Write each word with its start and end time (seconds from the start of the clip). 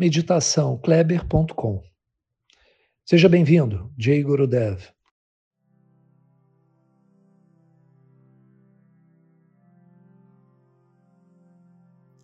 meditaçãokleber.com. 0.00 1.82
Seja 3.04 3.28
bem-vindo, 3.28 3.92
Jay 3.98 4.22
Gurudev. 4.22 4.82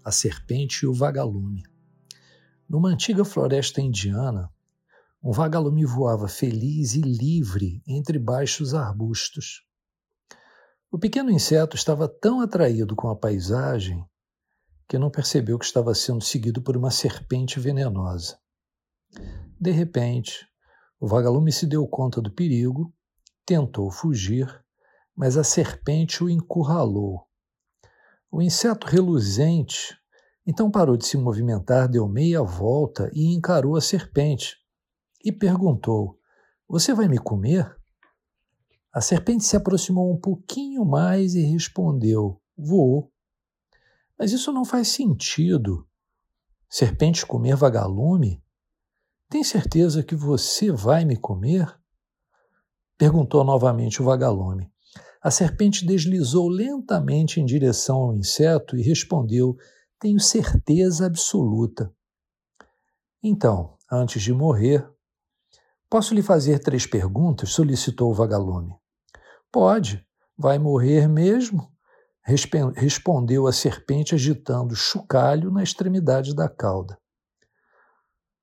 A 0.02 0.10
serpente 0.10 0.86
e 0.86 0.86
o 0.86 0.94
vagalume. 0.94 1.64
Numa 2.66 2.88
antiga 2.88 3.26
floresta 3.26 3.82
indiana, 3.82 4.50
um 5.22 5.30
vagalume 5.30 5.84
voava 5.84 6.28
feliz 6.28 6.94
e 6.94 7.02
livre 7.02 7.82
entre 7.86 8.18
baixos 8.18 8.72
arbustos. 8.72 9.66
O 10.90 10.98
pequeno 10.98 11.30
inseto 11.30 11.76
estava 11.76 12.08
tão 12.08 12.40
atraído 12.40 12.96
com 12.96 13.10
a 13.10 13.16
paisagem 13.16 14.02
que 14.88 14.98
não 14.98 15.10
percebeu 15.10 15.58
que 15.58 15.64
estava 15.64 15.94
sendo 15.94 16.22
seguido 16.22 16.62
por 16.62 16.76
uma 16.76 16.90
serpente 16.90 17.58
venenosa. 17.58 18.38
De 19.58 19.70
repente, 19.70 20.46
o 21.00 21.06
vagalume 21.06 21.52
se 21.52 21.66
deu 21.66 21.86
conta 21.86 22.20
do 22.20 22.30
perigo, 22.30 22.94
tentou 23.44 23.90
fugir, 23.90 24.46
mas 25.14 25.36
a 25.36 25.44
serpente 25.44 26.22
o 26.22 26.30
encurralou. 26.30 27.26
O 28.30 28.42
inseto 28.42 28.86
reluzente 28.86 29.96
então 30.46 30.70
parou 30.70 30.96
de 30.96 31.04
se 31.04 31.16
movimentar, 31.16 31.88
deu 31.88 32.06
meia 32.06 32.40
volta 32.40 33.10
e 33.12 33.34
encarou 33.34 33.74
a 33.74 33.80
serpente 33.80 34.56
e 35.24 35.32
perguntou: 35.32 36.20
Você 36.68 36.94
vai 36.94 37.08
me 37.08 37.18
comer? 37.18 37.76
A 38.92 39.00
serpente 39.00 39.44
se 39.44 39.56
aproximou 39.56 40.12
um 40.12 40.20
pouquinho 40.20 40.84
mais 40.84 41.34
e 41.34 41.42
respondeu: 41.42 42.40
Vou. 42.56 43.12
Mas 44.18 44.32
isso 44.32 44.52
não 44.52 44.64
faz 44.64 44.88
sentido. 44.88 45.86
Serpente 46.68 47.24
comer 47.24 47.56
vagalume? 47.56 48.42
Tem 49.28 49.42
certeza 49.44 50.02
que 50.02 50.14
você 50.14 50.70
vai 50.70 51.04
me 51.04 51.16
comer? 51.16 51.78
Perguntou 52.96 53.44
novamente 53.44 54.00
o 54.00 54.04
vagalume. 54.04 54.70
A 55.22 55.30
serpente 55.30 55.84
deslizou 55.84 56.48
lentamente 56.48 57.40
em 57.40 57.44
direção 57.44 57.96
ao 57.96 58.14
inseto 58.14 58.76
e 58.76 58.82
respondeu: 58.82 59.56
Tenho 59.98 60.20
certeza 60.20 61.06
absoluta. 61.06 61.92
Então, 63.22 63.76
antes 63.90 64.22
de 64.22 64.32
morrer, 64.32 64.88
posso 65.90 66.14
lhe 66.14 66.22
fazer 66.22 66.60
três 66.60 66.86
perguntas? 66.86 67.50
solicitou 67.50 68.10
o 68.10 68.14
vagalume. 68.14 68.74
Pode. 69.50 70.06
Vai 70.38 70.58
morrer 70.58 71.08
mesmo? 71.08 71.75
Respondeu 72.26 73.46
a 73.46 73.52
serpente 73.52 74.14
agitando 74.14 74.74
chocalho 74.74 75.50
na 75.50 75.62
extremidade 75.62 76.34
da 76.34 76.48
cauda. 76.48 76.98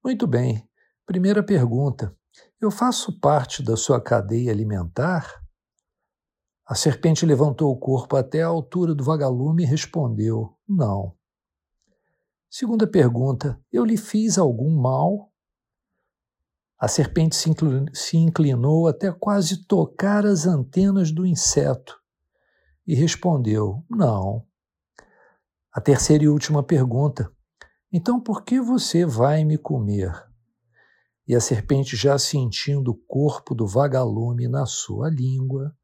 Muito 0.01 0.25
bem. 0.25 0.67
Primeira 1.05 1.43
pergunta: 1.43 2.15
Eu 2.61 2.71
faço 2.71 3.19
parte 3.19 3.61
da 3.61 3.75
sua 3.75 4.01
cadeia 4.01 4.51
alimentar? 4.51 5.43
A 6.65 6.75
serpente 6.75 7.25
levantou 7.25 7.71
o 7.71 7.77
corpo 7.77 8.15
até 8.15 8.41
a 8.41 8.47
altura 8.47 8.95
do 8.95 9.03
vagalume 9.03 9.63
e 9.63 9.67
respondeu: 9.67 10.57
Não. 10.67 11.13
Segunda 12.49 12.87
pergunta: 12.87 13.61
Eu 13.69 13.83
lhe 13.83 13.97
fiz 13.97 14.37
algum 14.37 14.79
mal? 14.79 15.29
A 16.79 16.87
serpente 16.87 17.35
se 17.35 18.17
inclinou 18.17 18.87
até 18.87 19.11
quase 19.11 19.65
tocar 19.65 20.25
as 20.25 20.45
antenas 20.45 21.11
do 21.11 21.25
inseto 21.25 22.02
e 22.85 22.95
respondeu: 22.95 23.83
Não. 23.89 24.45
A 25.71 25.81
terceira 25.81 26.23
e 26.23 26.27
última 26.27 26.61
pergunta: 26.61 27.31
Então 27.91 28.19
por 28.19 28.43
que 28.43 28.59
você 28.59 29.05
vai 29.05 29.43
me 29.43 29.57
comer? 29.57 30.11
E 31.27 31.35
a 31.35 31.39
serpente, 31.39 31.95
já 31.95 32.17
sentindo 32.19 32.91
o 32.91 32.99
corpo 33.07 33.55
do 33.55 33.65
vagalume 33.65 34.47
na 34.47 34.65
sua 34.65 35.09
língua, 35.09 35.75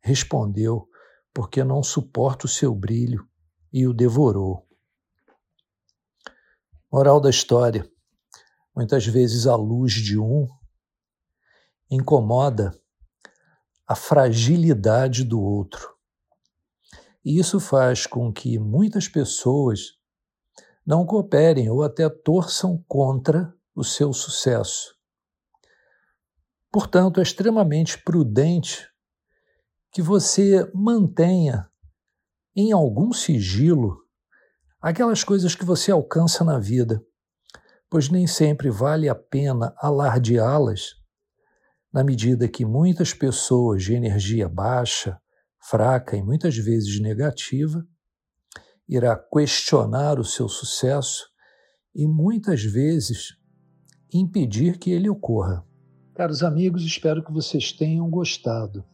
respondeu: 0.00 0.88
Porque 1.32 1.62
não 1.62 1.82
suporto 1.82 2.44
o 2.44 2.48
seu 2.48 2.74
brilho, 2.74 3.28
e 3.72 3.86
o 3.86 3.92
devorou. 3.92 4.66
Moral 6.90 7.20
da 7.20 7.28
história: 7.28 7.86
muitas 8.74 9.06
vezes 9.06 9.46
a 9.46 9.54
luz 9.54 9.92
de 9.92 10.18
um 10.18 10.46
incomoda 11.90 12.78
a 13.86 13.94
fragilidade 13.94 15.24
do 15.24 15.40
outro. 15.40 15.97
E 17.28 17.38
isso 17.38 17.60
faz 17.60 18.06
com 18.06 18.32
que 18.32 18.58
muitas 18.58 19.06
pessoas 19.06 19.98
não 20.86 21.04
cooperem 21.04 21.68
ou 21.68 21.82
até 21.82 22.08
torçam 22.08 22.82
contra 22.88 23.54
o 23.74 23.84
seu 23.84 24.14
sucesso. 24.14 24.96
Portanto, 26.72 27.20
é 27.20 27.22
extremamente 27.22 28.02
prudente 28.02 28.88
que 29.92 30.00
você 30.00 30.72
mantenha 30.74 31.68
em 32.56 32.72
algum 32.72 33.12
sigilo 33.12 33.98
aquelas 34.80 35.22
coisas 35.22 35.54
que 35.54 35.66
você 35.66 35.92
alcança 35.92 36.42
na 36.42 36.58
vida, 36.58 37.04
pois 37.90 38.08
nem 38.08 38.26
sempre 38.26 38.70
vale 38.70 39.06
a 39.06 39.14
pena 39.14 39.74
alardeá-las, 39.76 40.94
na 41.92 42.02
medida 42.02 42.48
que 42.48 42.64
muitas 42.64 43.12
pessoas 43.12 43.82
de 43.82 43.92
energia 43.92 44.48
baixa 44.48 45.20
fraca 45.60 46.16
e 46.16 46.22
muitas 46.22 46.56
vezes 46.56 47.00
negativa, 47.00 47.86
irá 48.88 49.16
questionar 49.16 50.18
o 50.18 50.24
seu 50.24 50.48
sucesso 50.48 51.28
e 51.94 52.06
muitas 52.06 52.62
vezes 52.62 53.36
impedir 54.12 54.78
que 54.78 54.90
ele 54.90 55.08
ocorra. 55.08 55.66
Caros 56.14 56.42
amigos, 56.42 56.84
espero 56.84 57.24
que 57.24 57.32
vocês 57.32 57.72
tenham 57.72 58.08
gostado. 58.08 58.84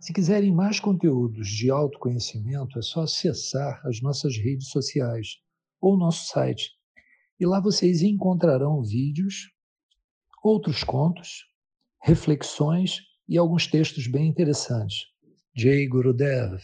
Se 0.00 0.12
quiserem 0.12 0.52
mais 0.52 0.80
conteúdos 0.80 1.48
de 1.48 1.70
autoconhecimento, 1.70 2.78
é 2.78 2.82
só 2.82 3.02
acessar 3.02 3.80
as 3.86 4.00
nossas 4.00 4.36
redes 4.36 4.68
sociais 4.68 5.36
ou 5.80 5.96
nosso 5.96 6.26
site. 6.26 6.70
E 7.38 7.46
lá 7.46 7.60
vocês 7.60 8.02
encontrarão 8.02 8.82
vídeos, 8.82 9.50
outros 10.42 10.82
contos, 10.82 11.46
reflexões 12.02 13.00
e 13.28 13.38
alguns 13.38 13.66
textos 13.66 14.06
bem 14.06 14.26
interessantes. 14.26 15.06
Jay 15.60 15.86
Gurudev. 15.86 16.58